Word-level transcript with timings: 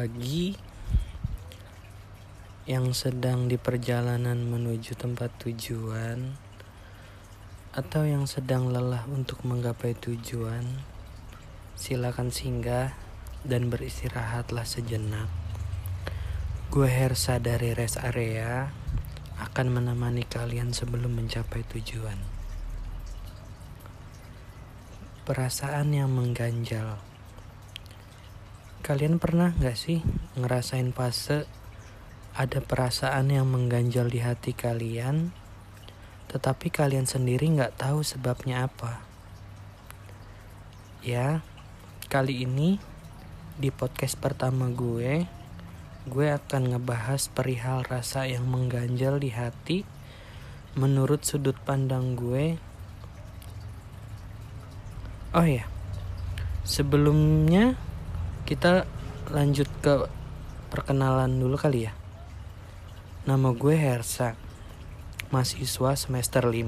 lagi 0.00 0.56
yang 2.64 2.96
sedang 2.96 3.52
di 3.52 3.60
perjalanan 3.60 4.48
menuju 4.48 4.96
tempat 4.96 5.28
tujuan 5.44 6.40
atau 7.76 8.08
yang 8.08 8.24
sedang 8.24 8.72
lelah 8.72 9.04
untuk 9.12 9.44
menggapai 9.44 9.92
tujuan, 10.00 10.64
silakan 11.76 12.32
singgah 12.32 12.96
dan 13.44 13.68
beristirahatlah 13.68 14.64
sejenak. 14.64 15.28
Gue 16.72 16.88
Hersa 16.88 17.36
dari 17.36 17.76
rest 17.76 18.00
area 18.00 18.72
akan 19.36 19.66
menemani 19.68 20.24
kalian 20.24 20.72
sebelum 20.72 21.12
mencapai 21.12 21.60
tujuan. 21.76 22.16
Perasaan 25.28 25.92
yang 25.92 26.08
mengganjal. 26.08 27.09
Kalian 28.80 29.20
pernah 29.20 29.52
gak 29.60 29.76
sih 29.76 30.00
ngerasain 30.40 30.96
fase 30.96 31.44
ada 32.32 32.64
perasaan 32.64 33.28
yang 33.28 33.44
mengganjal 33.44 34.08
di 34.08 34.24
hati 34.24 34.56
kalian, 34.56 35.36
tetapi 36.32 36.72
kalian 36.72 37.04
sendiri 37.04 37.44
gak 37.60 37.76
tahu 37.76 38.00
sebabnya 38.00 38.64
apa? 38.64 39.04
Ya, 41.04 41.44
kali 42.08 42.48
ini 42.48 42.80
di 43.60 43.68
podcast 43.68 44.16
pertama 44.16 44.72
gue, 44.72 45.28
gue 46.08 46.26
akan 46.32 46.72
ngebahas 46.72 47.28
perihal 47.28 47.84
rasa 47.84 48.24
yang 48.24 48.48
mengganjal 48.48 49.20
di 49.20 49.28
hati 49.28 49.84
menurut 50.72 51.20
sudut 51.20 51.60
pandang 51.68 52.16
gue. 52.16 52.56
Oh 55.36 55.44
ya, 55.44 55.68
sebelumnya 56.64 57.76
kita 58.50 58.82
lanjut 59.30 59.70
ke 59.78 60.10
perkenalan 60.74 61.38
dulu 61.38 61.54
kali 61.54 61.86
ya. 61.86 61.94
Nama 63.22 63.54
gue 63.54 63.78
Hersa, 63.78 64.34
mahasiswa 65.30 65.94
semester 65.94 66.50
5 66.50 66.58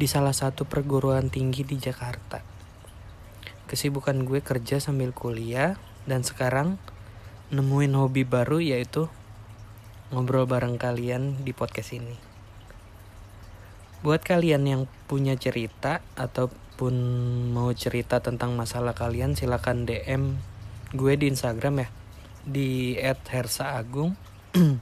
di 0.00 0.08
salah 0.08 0.32
satu 0.32 0.64
perguruan 0.64 1.28
tinggi 1.28 1.68
di 1.68 1.76
Jakarta. 1.76 2.40
Kesibukan 3.68 4.24
gue 4.24 4.40
kerja 4.40 4.80
sambil 4.80 5.12
kuliah 5.12 5.76
dan 6.08 6.24
sekarang 6.24 6.80
nemuin 7.52 7.92
hobi 7.92 8.24
baru 8.24 8.64
yaitu 8.64 9.12
ngobrol 10.16 10.48
bareng 10.48 10.80
kalian 10.80 11.44
di 11.44 11.52
podcast 11.52 11.92
ini. 11.92 12.16
Buat 14.00 14.24
kalian 14.24 14.64
yang 14.64 14.82
punya 15.12 15.36
cerita 15.36 16.00
atau 16.16 16.48
pun 16.74 16.94
mau 17.52 17.70
cerita 17.76 18.18
tentang 18.24 18.56
masalah 18.56 18.96
kalian 18.96 19.36
silakan 19.36 19.84
DM 19.84 20.40
gue 20.92 21.12
di 21.16 21.28
Instagram 21.32 21.86
ya 21.86 21.88
di 22.42 22.98
@hersaagung. 23.00 24.18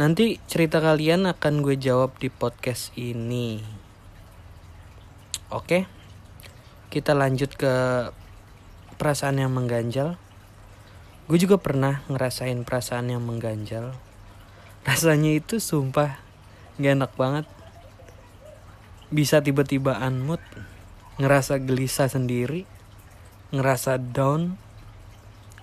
Nanti 0.00 0.36
cerita 0.44 0.82
kalian 0.82 1.24
akan 1.30 1.64
gue 1.64 1.78
jawab 1.78 2.18
di 2.20 2.28
podcast 2.28 2.92
ini. 2.98 3.62
Oke. 5.48 5.88
Kita 6.92 7.16
lanjut 7.16 7.54
ke 7.56 7.74
perasaan 9.00 9.40
yang 9.40 9.56
mengganjal. 9.56 10.20
Gue 11.26 11.38
juga 11.40 11.56
pernah 11.58 12.04
ngerasain 12.12 12.60
perasaan 12.66 13.10
yang 13.10 13.24
mengganjal. 13.24 13.96
Rasanya 14.86 15.34
itu 15.34 15.58
sumpah 15.58 16.20
gak 16.78 16.92
enak 16.92 17.12
banget 17.16 17.46
bisa 19.10 19.38
tiba-tiba 19.38 19.96
unmood, 20.02 20.42
ngerasa 21.22 21.62
gelisah 21.62 22.10
sendiri, 22.10 22.66
ngerasa 23.54 23.98
down, 24.02 24.58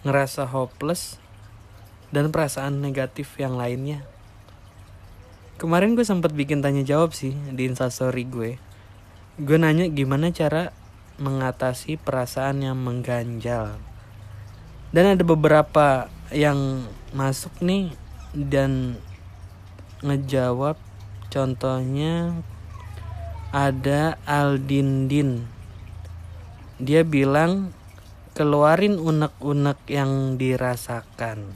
ngerasa 0.08 0.48
hopeless, 0.48 1.20
dan 2.14 2.30
perasaan 2.32 2.80
negatif 2.80 3.36
yang 3.42 3.60
lainnya. 3.60 4.06
Kemarin 5.58 5.96
gue 5.96 6.06
sempat 6.06 6.34
bikin 6.34 6.60
tanya 6.62 6.84
jawab 6.84 7.16
sih 7.16 7.34
di 7.54 7.70
instastory 7.70 8.26
gue. 8.28 8.52
Gue 9.40 9.58
nanya 9.58 9.90
gimana 9.90 10.30
cara 10.30 10.74
mengatasi 11.18 12.02
perasaan 12.02 12.66
yang 12.66 12.78
mengganjal. 12.78 13.78
Dan 14.94 15.06
ada 15.18 15.24
beberapa 15.26 16.10
yang 16.30 16.86
masuk 17.14 17.54
nih 17.62 17.94
dan 18.34 18.98
ngejawab 20.02 20.78
contohnya 21.30 22.42
ada 23.54 24.18
Aldindin. 24.26 25.46
Dia 26.82 27.06
bilang 27.06 27.70
keluarin 28.34 28.98
unek-unek 28.98 29.78
yang 29.86 30.42
dirasakan. 30.42 31.54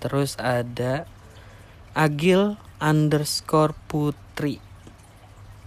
Terus 0.00 0.40
ada 0.40 1.04
Agil 1.92 2.56
underscore 2.80 3.76
Putri. 3.92 4.56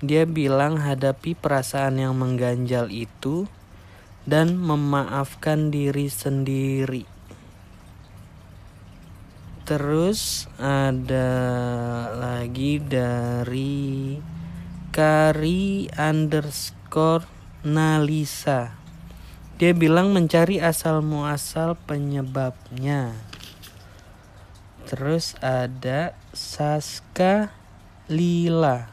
Dia 0.01 0.25
bilang 0.25 0.81
hadapi 0.81 1.37
perasaan 1.37 2.01
yang 2.01 2.17
mengganjal 2.17 2.89
itu 2.89 3.45
dan 4.25 4.57
memaafkan 4.57 5.69
diri 5.69 6.09
sendiri. 6.09 7.05
Terus 9.63 10.49
ada 10.57 11.29
lagi 12.17 12.81
dari 12.81 14.32
Kari 14.93 15.89
underscore 15.97 17.25
Nalisa. 17.65 18.77
Dia 19.57 19.73
bilang 19.73 20.13
mencari 20.13 20.61
asal 20.61 21.01
muasal 21.01 21.73
penyebabnya. 21.89 23.17
Terus 24.85 25.33
ada 25.41 26.13
Saska 26.29 27.49
Lila. 28.05 28.85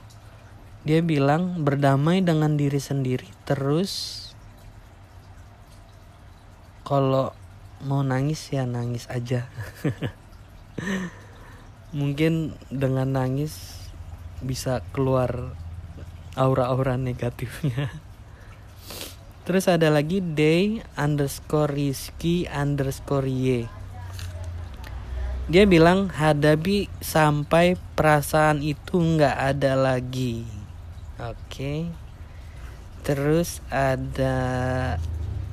Dia 0.88 1.04
bilang 1.04 1.68
berdamai 1.68 2.24
dengan 2.24 2.56
diri 2.56 2.80
sendiri. 2.80 3.28
Terus 3.44 4.32
kalau 6.80 7.36
mau 7.84 8.00
nangis 8.00 8.40
ya 8.48 8.64
nangis 8.64 9.04
aja. 9.12 9.52
Mungkin 12.00 12.56
dengan 12.72 13.12
nangis 13.12 13.84
bisa 14.40 14.80
keluar 14.96 15.52
aura-aura 16.40 16.96
negatifnya. 16.96 17.92
Terus 19.44 19.68
ada 19.68 19.92
lagi 19.92 20.24
day 20.24 20.80
underscore 20.96 21.68
rizky 21.68 22.48
underscore 22.48 23.28
y. 23.28 23.68
Dia 25.50 25.66
bilang 25.66 26.08
hadapi 26.08 26.88
sampai 27.04 27.76
perasaan 27.98 28.64
itu 28.64 28.96
nggak 28.96 29.36
ada 29.36 29.76
lagi. 29.76 30.46
Oke. 31.20 31.36
Okay. 31.50 31.80
terus 33.00 33.64
ada 33.72 34.36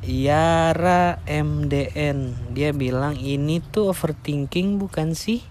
Yara 0.03 1.23
MDN 1.25 2.51
dia 2.51 2.75
bilang 2.75 3.15
ini 3.15 3.63
tuh 3.63 3.95
overthinking 3.95 4.77
bukan 4.77 5.15
sih? 5.15 5.41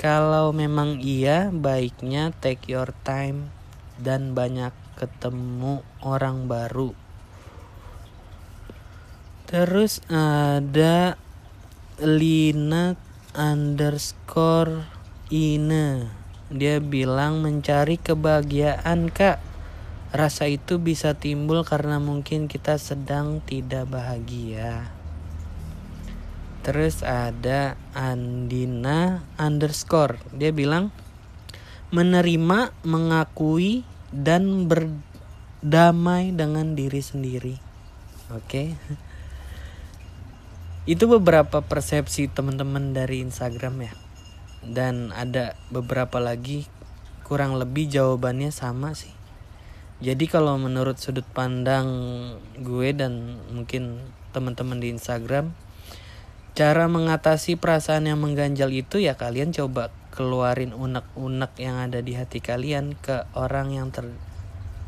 Kalau 0.00 0.50
memang 0.50 0.98
iya 1.00 1.48
baiknya 1.54 2.34
take 2.42 2.66
your 2.68 2.90
time 3.06 3.54
dan 3.98 4.34
banyak 4.34 4.74
ketemu 4.98 5.82
orang 6.02 6.46
baru. 6.50 6.94
Terus 9.44 10.02
ada 10.10 11.14
Lina 12.02 12.98
underscore 13.38 14.88
Ine. 15.30 16.10
Dia 16.50 16.78
bilang 16.82 17.42
mencari 17.42 17.98
kebahagiaan 17.98 19.10
kak. 19.10 19.38
Rasa 20.14 20.46
itu 20.46 20.78
bisa 20.78 21.18
timbul 21.18 21.66
karena 21.66 21.98
mungkin 21.98 22.46
kita 22.46 22.78
sedang 22.78 23.42
tidak 23.42 23.90
bahagia. 23.90 24.90
Terus 26.64 27.04
ada 27.04 27.76
Andina 27.92 29.20
underscore. 29.36 30.16
Dia 30.32 30.48
bilang 30.48 30.88
menerima, 31.94 32.74
mengakui, 32.82 33.86
dan 34.10 34.66
berdamai 34.66 36.34
dengan 36.34 36.74
diri 36.74 36.98
sendiri. 36.98 37.54
Oke. 38.34 38.74
Okay? 38.74 38.98
Itu 40.90 41.06
beberapa 41.06 41.62
persepsi 41.62 42.26
teman-teman 42.26 42.92
dari 42.92 43.22
Instagram 43.22 43.86
ya. 43.86 43.94
Dan 44.66 45.14
ada 45.14 45.54
beberapa 45.70 46.18
lagi 46.18 46.66
kurang 47.22 47.56
lebih 47.56 47.86
jawabannya 47.88 48.50
sama 48.50 48.92
sih. 48.98 49.14
Jadi 50.02 50.26
kalau 50.26 50.58
menurut 50.58 50.98
sudut 51.00 51.24
pandang 51.24 51.88
gue 52.58 52.90
dan 52.92 53.40
mungkin 53.54 54.02
teman-teman 54.34 54.82
di 54.82 54.92
Instagram, 54.92 55.54
cara 56.52 56.84
mengatasi 56.90 57.56
perasaan 57.56 58.10
yang 58.10 58.20
mengganjal 58.20 58.68
itu 58.68 59.00
ya 59.00 59.16
kalian 59.16 59.56
coba 59.56 59.88
keluarin 60.14 60.70
unek-unek 60.70 61.58
yang 61.58 61.82
ada 61.82 61.98
di 61.98 62.14
hati 62.14 62.38
kalian 62.38 62.94
ke 62.94 63.26
orang 63.34 63.74
yang 63.74 63.90
ter 63.90 64.06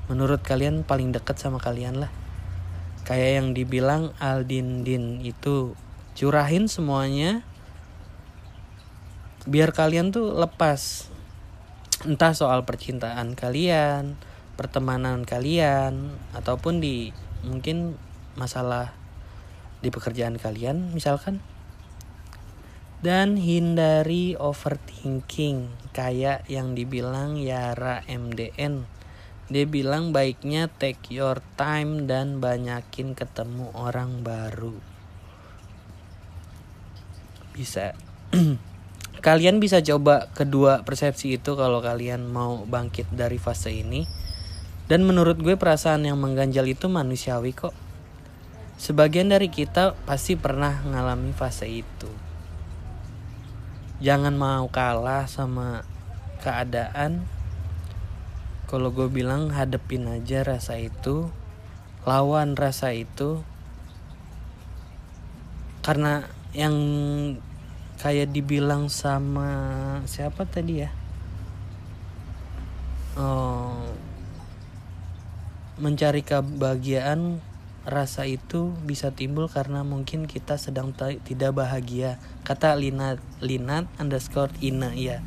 menurut 0.06 0.38
kalian 0.46 0.86
paling 0.86 1.10
dekat 1.10 1.34
sama 1.34 1.58
kalian 1.58 1.98
lah. 1.98 2.10
Kayak 3.02 3.42
yang 3.42 3.48
dibilang 3.54 4.14
Aldin 4.22 4.86
Din 4.86 5.18
itu 5.26 5.74
curahin 6.14 6.70
semuanya 6.70 7.42
biar 9.50 9.74
kalian 9.74 10.14
tuh 10.14 10.30
lepas. 10.38 11.10
Entah 12.06 12.30
soal 12.30 12.62
percintaan 12.62 13.34
kalian 13.34 14.14
pertemanan 14.56 15.28
kalian 15.28 16.16
ataupun 16.32 16.80
di 16.80 17.12
mungkin 17.44 17.98
masalah 18.40 18.96
di 19.84 19.92
pekerjaan 19.92 20.40
kalian 20.40 20.96
misalkan 20.96 21.44
dan 23.06 23.38
hindari 23.38 24.34
overthinking 24.34 25.70
kayak 25.94 26.42
yang 26.50 26.74
dibilang 26.74 27.38
Yara 27.38 28.02
MDN 28.10 28.82
dia 29.46 29.62
bilang 29.62 30.10
baiknya 30.10 30.66
take 30.66 31.06
your 31.14 31.38
time 31.54 32.10
dan 32.10 32.42
banyakin 32.42 33.14
ketemu 33.14 33.70
orang 33.78 34.26
baru. 34.26 34.74
Bisa. 37.54 37.94
Kalian 39.26 39.62
bisa 39.62 39.78
coba 39.86 40.26
kedua 40.34 40.82
persepsi 40.82 41.38
itu 41.38 41.54
kalau 41.54 41.78
kalian 41.78 42.26
mau 42.26 42.66
bangkit 42.66 43.06
dari 43.14 43.38
fase 43.38 43.70
ini. 43.70 44.02
Dan 44.90 45.06
menurut 45.06 45.38
gue 45.38 45.54
perasaan 45.54 46.06
yang 46.06 46.18
mengganjal 46.18 46.66
itu 46.66 46.90
manusiawi 46.90 47.54
kok. 47.54 47.74
Sebagian 48.82 49.30
dari 49.30 49.46
kita 49.46 49.94
pasti 50.10 50.34
pernah 50.34 50.82
mengalami 50.82 51.30
fase 51.30 51.70
itu 51.70 52.25
jangan 54.02 54.36
mau 54.36 54.68
kalah 54.68 55.24
sama 55.24 55.86
keadaan. 56.44 57.24
Kalau 58.66 58.90
gue 58.90 59.06
bilang 59.08 59.54
hadepin 59.54 60.10
aja 60.10 60.42
rasa 60.42 60.76
itu. 60.76 61.30
Lawan 62.04 62.58
rasa 62.58 62.92
itu. 62.92 63.40
Karena 65.86 66.26
yang 66.50 66.74
kayak 67.96 68.34
dibilang 68.34 68.90
sama 68.92 69.48
siapa 70.04 70.44
tadi 70.44 70.84
ya? 70.84 70.90
Oh, 73.16 73.96
mencari 75.80 76.20
kebahagiaan 76.20 77.40
rasa 77.86 78.26
itu 78.26 78.74
bisa 78.82 79.14
timbul 79.14 79.46
karena 79.46 79.86
mungkin 79.86 80.26
kita 80.26 80.58
sedang 80.58 80.90
tidak 80.98 81.54
bahagia. 81.54 82.18
Kata 82.42 82.74
Linat 82.74 83.22
Linat 83.38 83.86
underscore 84.02 84.50
Ina 84.58 84.92
ya 84.92 85.22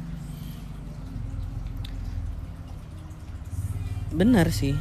benar 4.10 4.50
sih. 4.50 4.74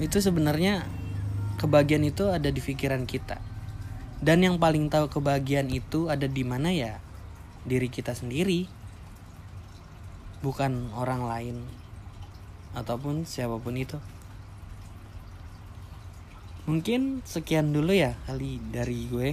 Itu 0.00 0.24
sebenarnya 0.24 0.88
kebahagiaan 1.60 2.06
itu 2.08 2.32
ada 2.32 2.48
di 2.48 2.60
pikiran 2.64 3.04
kita. 3.04 3.40
Dan 4.18 4.42
yang 4.42 4.56
paling 4.58 4.90
tahu 4.90 5.06
kebahagiaan 5.12 5.70
itu 5.70 6.10
ada 6.10 6.26
di 6.26 6.42
mana 6.42 6.72
ya? 6.72 6.98
Diri 7.68 7.92
kita 7.92 8.16
sendiri. 8.16 8.66
Bukan 10.40 10.94
orang 10.96 11.22
lain. 11.28 11.56
Ataupun 12.72 13.28
siapa 13.28 13.58
pun 13.60 13.74
itu 13.76 13.98
mungkin 16.68 17.24
sekian 17.24 17.72
dulu 17.72 17.96
ya 17.96 18.20
kali 18.28 18.60
dari 18.68 19.08
gue 19.08 19.30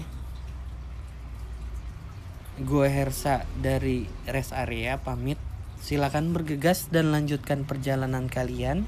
gue 2.63 2.87
Hersa 2.87 3.43
dari 3.59 4.07
rest 4.23 4.55
area 4.55 4.95
pamit 5.03 5.35
silakan 5.83 6.31
bergegas 6.31 6.87
dan 6.87 7.11
lanjutkan 7.11 7.67
perjalanan 7.67 8.31
kalian 8.31 8.87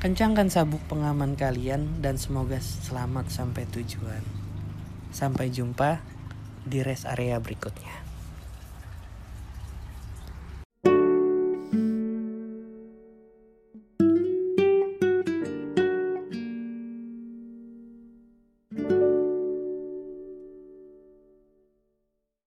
Kencangkan 0.00 0.48
sabuk 0.48 0.80
pengaman 0.88 1.36
kalian 1.36 2.00
dan 2.00 2.16
semoga 2.16 2.56
selamat 2.56 3.28
sampai 3.28 3.68
tujuan. 3.68 4.24
Sampai 5.12 5.52
jumpa 5.52 6.00
di 6.64 6.80
rest 6.80 7.04
area 7.04 7.36
berikutnya. 7.36 8.09